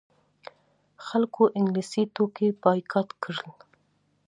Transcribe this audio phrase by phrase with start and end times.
[1.05, 3.49] خلکو انګلیسي توکي بایکاټ کړل.